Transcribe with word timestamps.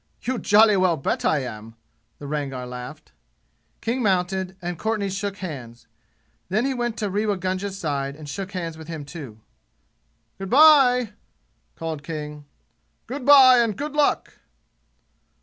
"You 0.23 0.39
jolly 0.39 0.75
well 0.77 0.97
bet 0.97 1.23
I 1.25 1.43
am!" 1.43 1.75
the 2.17 2.25
Rangar 2.25 2.65
laughed. 2.65 3.11
King 3.81 4.01
mounted, 4.01 4.57
and 4.59 4.79
Courtenay 4.79 5.09
shook 5.09 5.37
hands; 5.37 5.85
then 6.49 6.65
he 6.65 6.73
went 6.73 6.97
to 6.97 7.09
Rewa 7.11 7.37
Gunga's 7.37 7.77
side 7.77 8.15
and 8.15 8.27
shook 8.27 8.53
hands 8.53 8.79
with 8.79 8.87
him, 8.87 9.05
too. 9.05 9.41
"Good 10.39 10.49
by!" 10.49 11.13
called 11.75 12.01
King. 12.01 12.45
"Good 13.05 13.27
by 13.27 13.59
and 13.59 13.77
good 13.77 13.93
luck!" 13.93 14.33